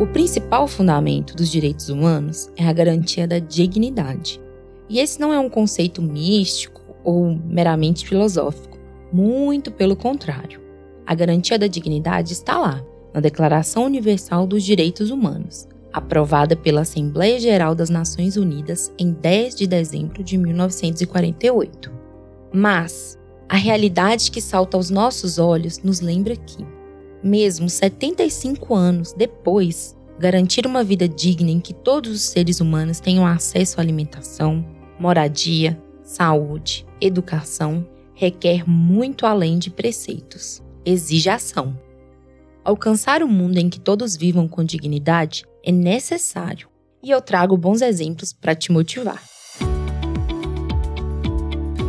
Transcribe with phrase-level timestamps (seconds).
[0.00, 4.40] O principal fundamento dos direitos humanos é a garantia da dignidade.
[4.88, 8.78] E esse não é um conceito místico ou meramente filosófico,
[9.12, 10.58] muito pelo contrário.
[11.06, 17.38] A garantia da dignidade está lá, na Declaração Universal dos Direitos Humanos, aprovada pela Assembleia
[17.38, 21.92] Geral das Nações Unidas em 10 de dezembro de 1948.
[22.54, 26.64] Mas a realidade que salta aos nossos olhos nos lembra que,
[27.22, 33.26] mesmo 75 anos depois, garantir uma vida digna em que todos os seres humanos tenham
[33.26, 34.62] acesso à alimentação,
[34.98, 40.62] moradia, saúde, educação, requer muito além de preceitos.
[40.84, 41.74] Exige ação.
[42.62, 46.68] Alcançar um mundo em que todos vivam com dignidade é necessário,
[47.02, 49.22] e eu trago bons exemplos para te motivar.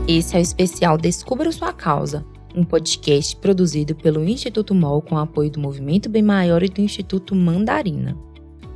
[0.07, 5.49] Esse é o especial Descubra Sua Causa, um podcast produzido pelo Instituto MOL com apoio
[5.49, 8.17] do Movimento Bem Maior e do Instituto Mandarina.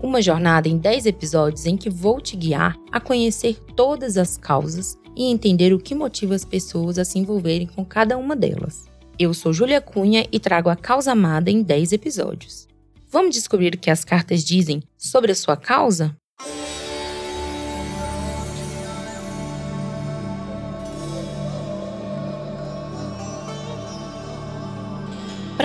[0.02, 4.98] Uma jornada em 10 episódios em que vou te guiar a conhecer todas as causas
[5.16, 8.86] e entender o que motiva as pessoas a se envolverem com cada uma delas.
[9.18, 12.68] Eu sou Júlia Cunha e trago a causa amada em 10 episódios.
[13.10, 16.16] Vamos descobrir o que as cartas dizem sobre a sua causa?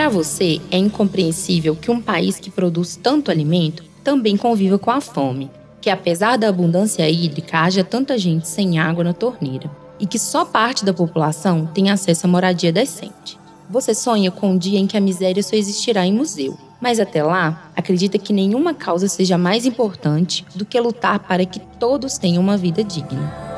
[0.00, 4.98] Para você, é incompreensível que um país que produz tanto alimento também conviva com a
[4.98, 10.18] fome, que apesar da abundância hídrica haja tanta gente sem água na torneira e que
[10.18, 13.38] só parte da população tem acesso a moradia decente.
[13.68, 17.22] Você sonha com um dia em que a miséria só existirá em museu, mas até
[17.22, 22.42] lá, acredita que nenhuma causa seja mais importante do que lutar para que todos tenham
[22.42, 23.49] uma vida digna.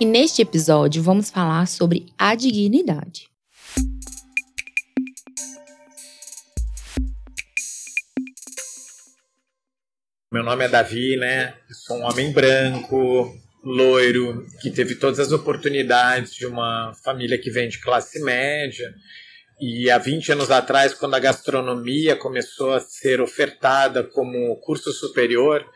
[0.00, 3.28] E neste episódio vamos falar sobre a dignidade.
[10.32, 11.56] Meu nome é Davi, né?
[11.84, 17.68] Sou um homem branco, loiro, que teve todas as oportunidades de uma família que vem
[17.68, 18.94] de classe média.
[19.60, 25.68] E há 20 anos atrás, quando a gastronomia começou a ser ofertada como curso superior,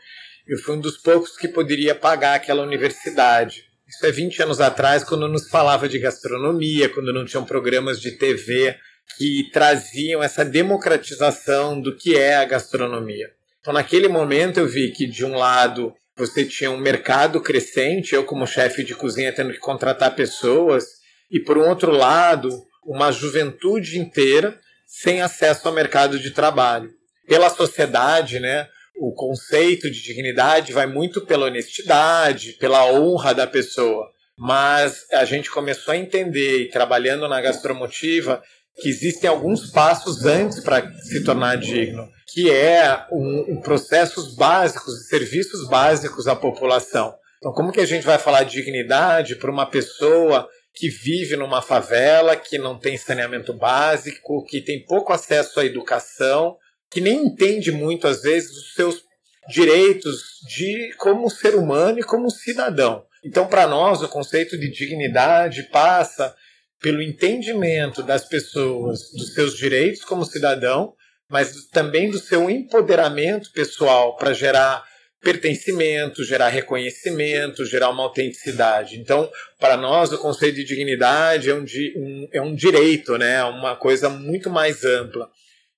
[0.47, 3.72] eu fui um dos poucos que poderia pagar aquela universidade.
[3.95, 8.11] Isso é 20 anos atrás, quando nos falava de gastronomia, quando não tinham programas de
[8.11, 8.75] TV
[9.17, 13.29] que traziam essa democratização do que é a gastronomia.
[13.59, 18.23] Então, naquele momento, eu vi que, de um lado, você tinha um mercado crescente, eu
[18.23, 20.85] como chefe de cozinha tendo que contratar pessoas,
[21.29, 22.49] e por um outro lado,
[22.85, 26.89] uma juventude inteira sem acesso ao mercado de trabalho.
[27.27, 28.67] Pela sociedade, né,
[29.07, 34.09] o conceito de dignidade vai muito pela honestidade, pela honra da pessoa.
[34.37, 38.41] Mas a gente começou a entender, trabalhando na gastromotiva,
[38.81, 45.07] que existem alguns passos antes para se tornar digno que é um, um processos básicos,
[45.07, 47.13] serviços básicos à população.
[47.37, 51.61] Então, como que a gente vai falar de dignidade para uma pessoa que vive numa
[51.61, 56.57] favela, que não tem saneamento básico, que tem pouco acesso à educação,
[56.93, 59.03] que nem entende muito, às vezes, os seus
[59.49, 63.03] direitos de como ser humano e como cidadão.
[63.25, 66.33] Então, para nós, o conceito de dignidade passa
[66.81, 70.93] pelo entendimento das pessoas dos seus direitos como cidadão
[71.33, 74.83] mas também do seu empoderamento pessoal para gerar
[75.19, 78.99] pertencimento, gerar reconhecimento, gerar uma autenticidade.
[78.99, 79.27] Então,
[79.59, 81.65] para nós, o conceito de dignidade é um,
[81.95, 83.37] um, é um direito, né?
[83.37, 85.27] É uma coisa muito mais ampla.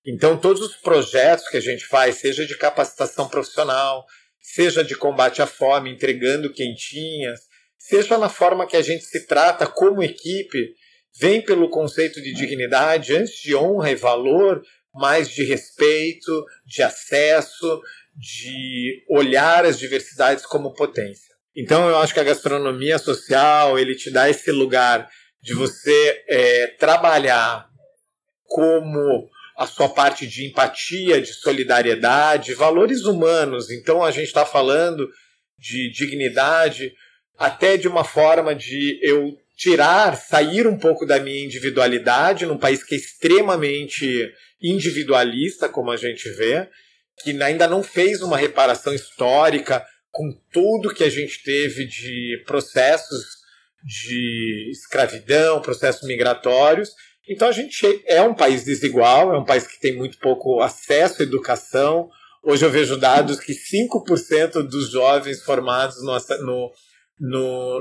[0.05, 4.05] Então, todos os projetos que a gente faz, seja de capacitação profissional,
[4.39, 7.41] seja de combate à fome, entregando quentinhas,
[7.77, 10.75] seja na forma que a gente se trata como equipe,
[11.19, 14.62] vem pelo conceito de dignidade, antes de honra e valor,
[14.94, 17.81] mais de respeito, de acesso,
[18.15, 21.33] de olhar as diversidades como potência.
[21.56, 25.09] Então eu acho que a gastronomia social ele te dá esse lugar
[25.41, 27.68] de você é, trabalhar
[28.45, 33.72] como a sua parte de empatia, de solidariedade, valores humanos.
[33.72, 35.07] Então a gente está falando
[35.57, 36.94] de dignidade
[37.38, 42.84] até de uma forma de eu tirar, sair um pouco da minha individualidade num país
[42.84, 44.31] que é extremamente
[44.62, 46.68] individualista, como a gente vê,
[47.24, 53.36] que ainda não fez uma reparação histórica com tudo que a gente teve de processos
[53.84, 56.90] de escravidão, processos migratórios.
[57.27, 61.22] Então a gente é um país desigual, é um país que tem muito pouco acesso
[61.22, 62.10] à educação.
[62.44, 66.72] Hoje eu vejo dados que 5% dos jovens formados no, no,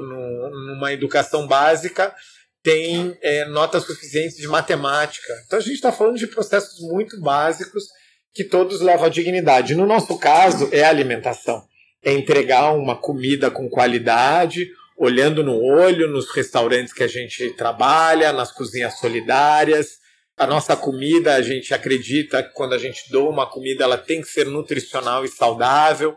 [0.00, 2.14] no, numa educação básica
[2.62, 5.32] tem é, notas suficientes de matemática.
[5.46, 7.84] Então a gente está falando de processos muito básicos
[8.32, 9.74] que todos levam à dignidade.
[9.74, 11.62] No nosso caso, é a alimentação.
[12.02, 18.32] É entregar uma comida com qualidade, olhando no olho nos restaurantes que a gente trabalha,
[18.32, 19.98] nas cozinhas solidárias.
[20.36, 24.20] A nossa comida, a gente acredita que quando a gente doa uma comida, ela tem
[24.20, 26.16] que ser nutricional e saudável.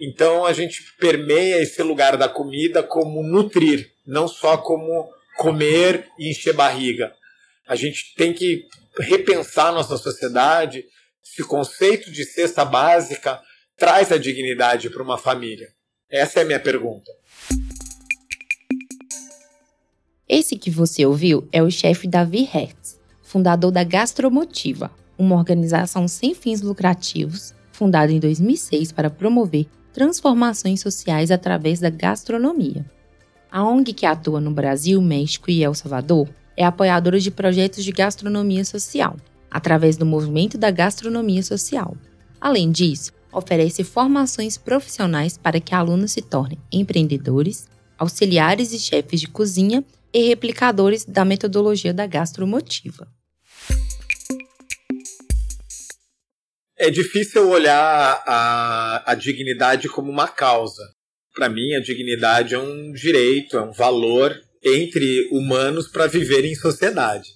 [0.00, 6.30] Então a gente permeia esse lugar da comida como nutrir, não só como comer e
[6.30, 7.12] encher barriga.
[7.66, 8.64] A gente tem que
[8.98, 10.84] repensar nossa sociedade
[11.22, 13.40] se o conceito de cesta básica
[13.76, 15.68] traz a dignidade para uma família.
[16.10, 17.10] Essa é a minha pergunta.
[20.28, 26.34] Esse que você ouviu é o chefe Davi Hertz, fundador da Gastromotiva, uma organização sem
[26.34, 32.84] fins lucrativos fundada em 2006 para promover transformações sociais através da gastronomia.
[33.52, 37.92] A ONG que atua no Brasil, México e El Salvador é apoiadora de projetos de
[37.92, 39.16] gastronomia social,
[39.50, 41.96] através do movimento da gastronomia social.
[42.40, 49.28] Além disso, oferece formações profissionais para que alunos se tornem empreendedores, auxiliares e chefes de
[49.28, 53.06] cozinha e replicadores da metodologia da gastromotiva.
[56.78, 60.82] É difícil olhar a, a dignidade como uma causa.
[61.34, 66.54] Para mim, a dignidade é um direito, é um valor entre humanos para viver em
[66.54, 67.30] sociedade.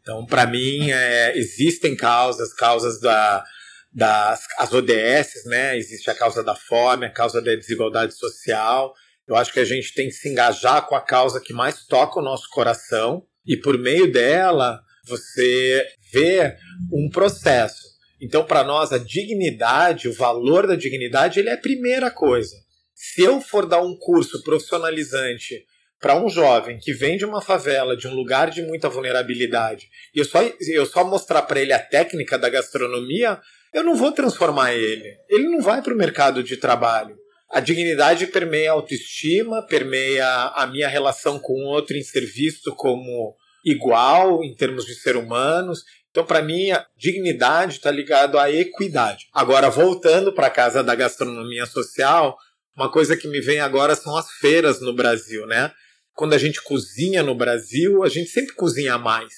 [0.00, 3.44] Então, para mim, é, existem causas, causas da,
[3.92, 5.76] das as ODS, né?
[5.76, 8.94] Existe a causa da fome, a causa da desigualdade social.
[9.28, 12.20] Eu acho que a gente tem que se engajar com a causa que mais toca
[12.20, 16.56] o nosso coração e por meio dela você vê
[16.92, 17.96] um processo.
[18.20, 22.56] Então, para nós, a dignidade, o valor da dignidade, ele é a primeira coisa.
[22.94, 25.64] Se eu for dar um curso profissionalizante
[26.00, 30.20] para um jovem que vem de uma favela, de um lugar de muita vulnerabilidade, e
[30.20, 33.38] eu só, eu só mostrar para ele a técnica da gastronomia,
[33.72, 35.14] eu não vou transformar ele.
[35.28, 37.16] Ele não vai para o mercado de trabalho.
[37.50, 42.74] A dignidade permeia a autoestima, permeia a minha relação com o outro em ser visto
[42.74, 43.34] como
[43.64, 45.80] igual em termos de ser humanos.
[46.10, 49.26] Então, para mim, a dignidade está ligado à equidade.
[49.32, 52.36] Agora, voltando para a casa da gastronomia social,
[52.76, 55.72] uma coisa que me vem agora são as feiras no Brasil, né?
[56.16, 59.32] quando a gente cozinha no Brasil, a gente sempre cozinha mais.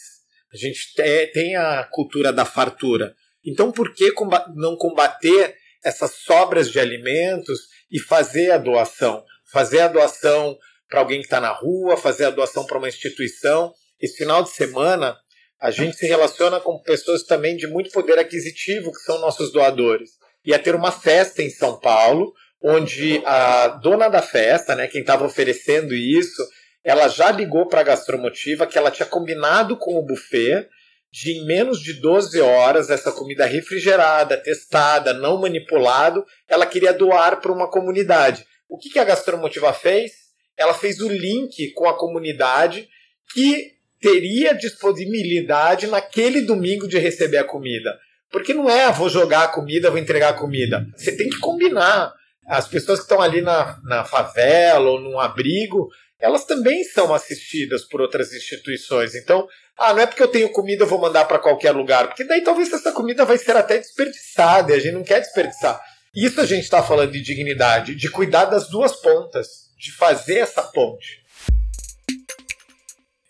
[0.54, 0.94] A gente
[1.34, 3.14] tem a cultura da fartura.
[3.44, 4.12] Então, por que
[4.54, 7.60] não combater essas sobras de alimentos
[7.90, 9.24] e fazer a doação?
[9.52, 10.56] Fazer a doação
[10.88, 13.72] para alguém que está na rua, fazer a doação para uma instituição.
[14.00, 15.16] Esse final de semana,
[15.60, 20.10] a gente se relaciona com pessoas também de muito poder aquisitivo, que são nossos doadores.
[20.44, 22.32] Ia ter uma festa em São Paulo,
[22.62, 26.42] onde a dona da festa, né, quem estava oferecendo isso,
[26.84, 30.66] ela já ligou para a gastromotiva que ela tinha combinado com o buffet
[31.10, 37.40] de em menos de 12 horas essa comida refrigerada, testada, não manipulado, ela queria doar
[37.40, 38.44] para uma comunidade.
[38.68, 40.12] O que, que a gastromotiva fez?
[40.56, 42.88] Ela fez o link com a comunidade
[43.32, 47.98] que teria disponibilidade naquele domingo de receber a comida.
[48.30, 50.86] Porque não é, vou jogar a comida, vou entregar a comida.
[50.96, 52.12] Você tem que combinar.
[52.46, 55.88] As pessoas que estão ali na, na favela ou num abrigo,
[56.20, 59.14] elas também são assistidas por outras instituições.
[59.14, 59.46] Então,
[59.76, 62.42] ah, não é porque eu tenho comida eu vou mandar para qualquer lugar, porque daí
[62.42, 65.80] talvez essa comida vai ser até desperdiçada e a gente não quer desperdiçar.
[66.14, 69.46] Isso a gente está falando de dignidade, de cuidar das duas pontas,
[69.78, 71.22] de fazer essa ponte.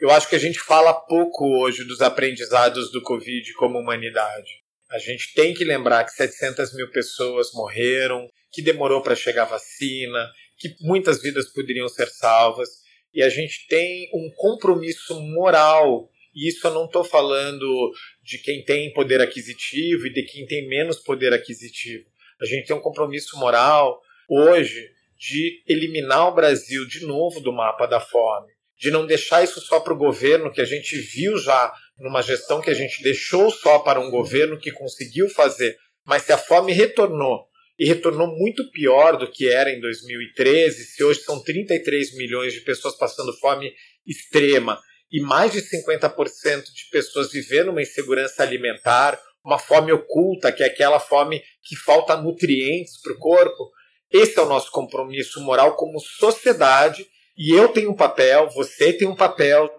[0.00, 4.62] Eu acho que a gente fala pouco hoje dos aprendizados do Covid como humanidade.
[4.90, 10.30] A gente tem que lembrar que 700 mil pessoas morreram, que demorou para chegar vacina,
[10.58, 12.68] que muitas vidas poderiam ser salvas.
[13.14, 16.10] E a gente tem um compromisso moral.
[16.34, 20.68] E isso eu não estou falando de quem tem poder aquisitivo e de quem tem
[20.68, 22.04] menos poder aquisitivo.
[22.40, 27.86] A gente tem um compromisso moral hoje de eliminar o Brasil de novo do mapa
[27.86, 31.72] da fome, de não deixar isso só para o governo, que a gente viu já
[31.98, 36.32] numa gestão que a gente deixou só para um governo que conseguiu fazer, mas se
[36.32, 37.48] a fome retornou
[37.78, 42.60] e retornou muito pior do que era em 2013, se hoje são 33 milhões de
[42.60, 43.72] pessoas passando fome
[44.06, 44.80] extrema
[45.12, 50.66] e mais de 50% de pessoas vivendo uma insegurança alimentar, uma fome oculta, que é
[50.66, 53.70] aquela fome que falta nutrientes para o corpo.
[54.12, 57.06] Esse é o nosso compromisso moral como sociedade
[57.36, 59.70] e eu tenho um papel, você tem um papel,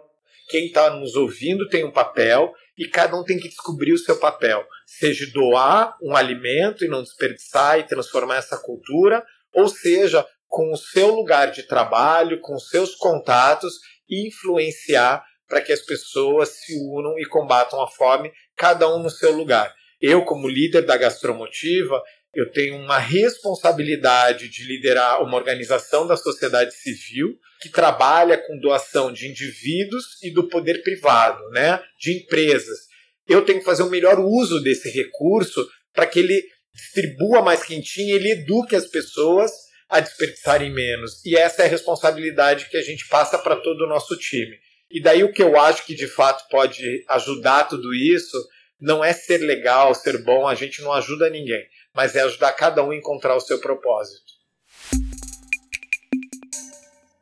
[0.50, 4.18] quem está nos ouvindo tem um papel e cada um tem que descobrir o seu
[4.18, 4.66] papel,
[4.98, 10.78] seja doar um alimento e não desperdiçar e transformar essa cultura, ou seja, com o
[10.78, 13.76] seu lugar de trabalho, com os seus contatos,
[14.10, 19.32] influenciar para que as pessoas se unam e combatam a fome, cada um no seu
[19.32, 19.74] lugar.
[20.02, 22.02] Eu, como líder da Gastromotiva,
[22.34, 29.12] eu tenho uma responsabilidade de liderar uma organização da sociedade civil que trabalha com doação
[29.12, 32.89] de indivíduos e do poder privado, né, de empresas.
[33.30, 36.44] Eu tenho que fazer o melhor uso desse recurso para que ele
[36.74, 39.52] distribua mais quentinho, ele eduque as pessoas
[39.88, 41.24] a desperdiçarem menos.
[41.24, 44.58] E essa é a responsabilidade que a gente passa para todo o nosso time.
[44.90, 48.36] E daí o que eu acho que de fato pode ajudar tudo isso
[48.82, 52.84] não é ser legal, ser bom, a gente não ajuda ninguém, mas é ajudar cada
[52.84, 54.40] um a encontrar o seu propósito.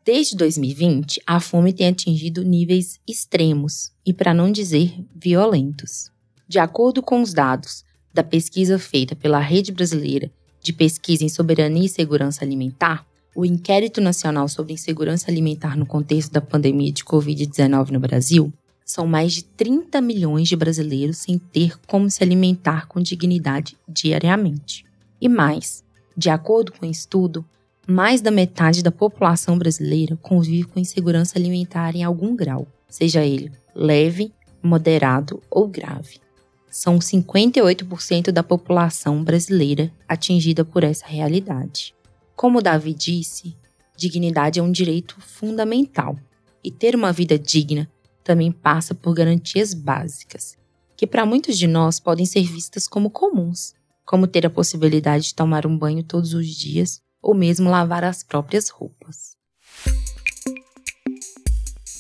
[0.06, 6.10] Desde 2020, a fome tem atingido níveis extremos e, para não dizer, violentos.
[6.48, 7.84] De acordo com os dados
[8.14, 14.00] da pesquisa feita pela Rede Brasileira de Pesquisa em Soberania e Segurança Alimentar, o Inquérito
[14.00, 18.52] Nacional sobre Insegurança Alimentar no contexto da pandemia de Covid-19 no Brasil,
[18.86, 24.86] são mais de 30 milhões de brasileiros sem ter como se alimentar com dignidade diariamente.
[25.20, 25.84] E mais,
[26.16, 27.46] de acordo com o estudo,
[27.86, 33.52] mais da metade da população brasileira convive com insegurança alimentar em algum grau, seja ele
[33.78, 36.20] leve, moderado ou grave
[36.70, 41.96] são 58% da população brasileira atingida por essa realidade.
[42.36, 43.56] Como Davi disse,
[43.96, 46.18] dignidade é um direito fundamental
[46.64, 47.90] e ter uma vida digna
[48.24, 50.58] também passa por garantias básicas,
[50.96, 53.74] que para muitos de nós podem ser vistas como comuns,
[54.06, 58.24] como ter a possibilidade de tomar um banho todos os dias ou mesmo lavar as
[58.24, 59.37] próprias roupas.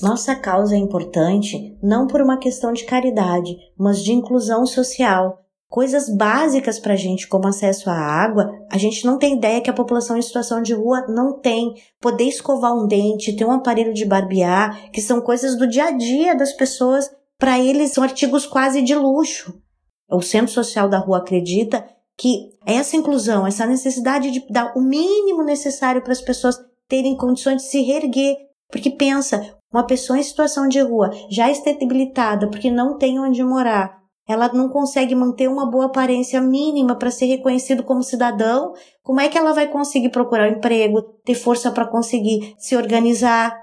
[0.01, 5.43] Nossa causa é importante não por uma questão de caridade, mas de inclusão social.
[5.69, 9.69] Coisas básicas para a gente, como acesso à água, a gente não tem ideia que
[9.69, 11.73] a população em situação de rua não tem.
[11.99, 15.91] Poder escovar um dente, ter um aparelho de barbear, que são coisas do dia a
[15.91, 19.61] dia das pessoas, para eles são artigos quase de luxo.
[20.09, 21.85] O Centro Social da Rua acredita
[22.17, 27.63] que essa inclusão, essa necessidade de dar o mínimo necessário para as pessoas terem condições
[27.63, 32.71] de se reerguer, porque pensa, uma pessoa em situação de rua já está debilitada porque
[32.71, 33.97] não tem onde morar,
[34.27, 39.29] ela não consegue manter uma boa aparência mínima para ser reconhecido como cidadão, como é
[39.29, 43.57] que ela vai conseguir procurar um emprego, ter força para conseguir se organizar?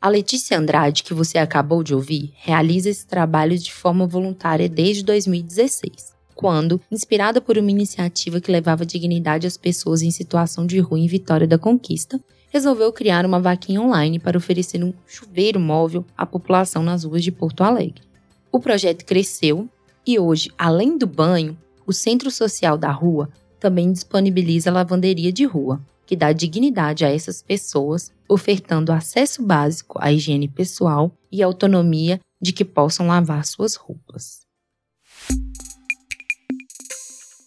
[0.00, 5.04] A Letícia Andrade, que você acabou de ouvir, realiza esse trabalho de forma voluntária desde
[5.04, 10.98] 2016, quando, inspirada por uma iniciativa que levava dignidade às pessoas em situação de rua
[10.98, 12.20] em Vitória da Conquista,
[12.50, 17.32] resolveu criar uma vaquinha online para oferecer um chuveiro móvel à população nas ruas de
[17.32, 18.02] Porto Alegre.
[18.50, 19.68] O projeto cresceu
[20.06, 25.80] e hoje, além do banho, o Centro Social da Rua também disponibiliza lavanderia de rua,
[26.04, 32.52] que dá dignidade a essas pessoas, ofertando acesso básico à higiene pessoal e autonomia de
[32.52, 34.41] que possam lavar suas roupas.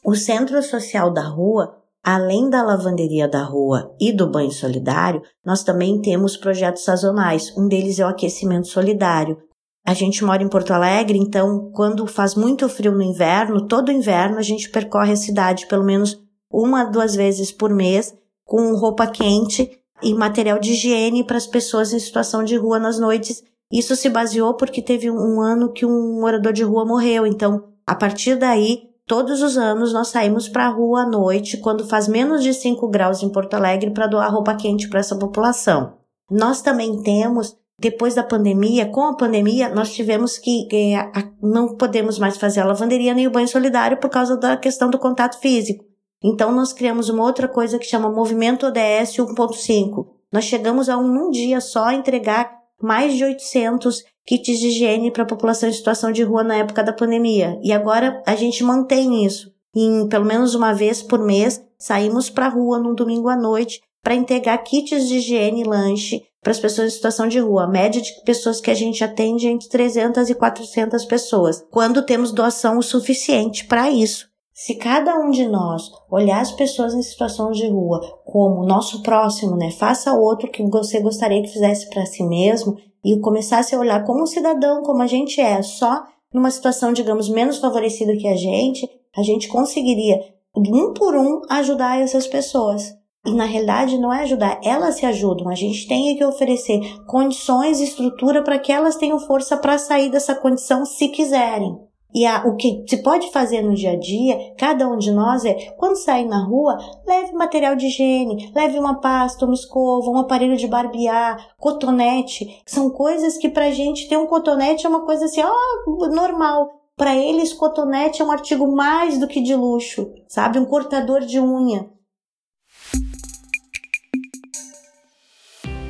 [0.06, 5.64] O Centro Social da Rua Além da lavanderia da rua e do banho solidário, nós
[5.64, 7.52] também temos projetos sazonais.
[7.58, 9.40] Um deles é o aquecimento solidário.
[9.84, 14.38] A gente mora em Porto Alegre, então quando faz muito frio no inverno, todo inverno
[14.38, 16.22] a gente percorre a cidade pelo menos
[16.52, 19.72] uma, duas vezes por mês com roupa quente
[20.04, 23.44] e material de higiene para as pessoas em situação de rua nas noites.
[23.74, 27.26] Isso se baseou porque teve um ano que um morador de rua morreu.
[27.26, 31.88] Então, a partir daí, Todos os anos nós saímos para a rua à noite, quando
[31.88, 35.94] faz menos de 5 graus em Porto Alegre, para doar roupa quente para essa população.
[36.30, 40.94] Nós também temos, depois da pandemia, com a pandemia, nós tivemos que, que
[41.40, 44.98] não podemos mais fazer a lavanderia nem o banho solidário por causa da questão do
[44.98, 45.86] contato físico.
[46.24, 50.08] Então nós criamos uma outra coisa que chama Movimento ODS 1.5.
[50.32, 55.24] Nós chegamos a um, um dia só entregar mais de 800 kits de higiene para
[55.24, 57.60] a população em situação de rua na época da pandemia.
[57.64, 59.54] E agora a gente mantém isso.
[59.76, 63.82] Em pelo menos uma vez por mês, saímos para a rua num domingo à noite
[64.02, 67.64] para entregar kits de higiene e lanche para as pessoas em situação de rua.
[67.64, 72.04] A média de pessoas que a gente atende é entre 300 e 400 pessoas, quando
[72.04, 74.30] temos doação o suficiente para isso.
[74.58, 79.58] Se cada um de nós olhar as pessoas em situação de rua como nosso próximo,
[79.58, 84.06] né, faça outro que você gostaria que fizesse para si mesmo, e começasse a olhar
[84.06, 88.38] como um cidadão, como a gente é, só numa situação, digamos, menos favorecida que a
[88.38, 90.22] gente, a gente conseguiria,
[90.56, 92.96] um por um, ajudar essas pessoas.
[93.26, 95.50] E na realidade não é ajudar, elas se ajudam.
[95.50, 100.10] A gente tem que oferecer condições e estrutura para que elas tenham força para sair
[100.10, 101.78] dessa condição se quiserem.
[102.16, 105.44] E a, o que se pode fazer no dia a dia, cada um de nós
[105.44, 110.18] é, quando sair na rua, leve material de higiene, leve uma pasta, uma escova, um
[110.18, 112.64] aparelho de barbear, cotonete.
[112.66, 116.86] São coisas que pra gente ter um cotonete é uma coisa assim, ó, normal.
[116.96, 120.58] Para eles, cotonete é um artigo mais do que de luxo, sabe?
[120.58, 121.90] Um cortador de unha.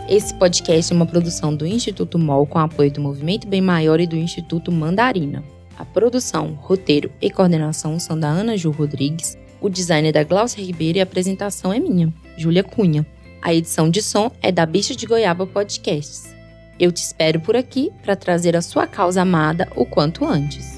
[0.09, 4.07] Esse podcast é uma produção do Instituto MOL com apoio do Movimento Bem Maior e
[4.07, 5.45] do Instituto Mandarina.
[5.79, 10.63] A produção, roteiro e coordenação são da Ana Ju Rodrigues, o design é da Glaucia
[10.63, 13.07] Ribeiro e a apresentação é minha, Júlia Cunha.
[13.41, 16.35] A edição de som é da Bicha de Goiaba Podcasts.
[16.79, 20.72] Eu te espero por aqui para trazer a sua causa amada o quanto antes.